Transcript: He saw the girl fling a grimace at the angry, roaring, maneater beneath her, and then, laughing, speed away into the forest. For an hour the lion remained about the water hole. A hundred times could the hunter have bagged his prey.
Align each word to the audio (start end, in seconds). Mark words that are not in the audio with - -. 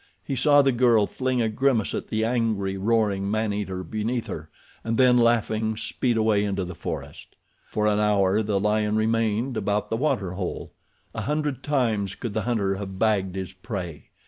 He 0.23 0.35
saw 0.35 0.63
the 0.63 0.71
girl 0.71 1.05
fling 1.05 1.43
a 1.43 1.47
grimace 1.47 1.93
at 1.93 2.07
the 2.07 2.25
angry, 2.25 2.75
roaring, 2.75 3.29
maneater 3.29 3.83
beneath 3.83 4.25
her, 4.25 4.49
and 4.83 4.97
then, 4.97 5.15
laughing, 5.15 5.77
speed 5.77 6.17
away 6.17 6.43
into 6.43 6.65
the 6.65 6.73
forest. 6.73 7.35
For 7.69 7.85
an 7.85 7.99
hour 7.99 8.41
the 8.41 8.59
lion 8.59 8.95
remained 8.95 9.57
about 9.57 9.91
the 9.91 9.97
water 9.97 10.31
hole. 10.31 10.73
A 11.13 11.21
hundred 11.21 11.61
times 11.61 12.15
could 12.15 12.33
the 12.33 12.41
hunter 12.49 12.77
have 12.77 12.97
bagged 12.97 13.35
his 13.35 13.53
prey. 13.53 14.09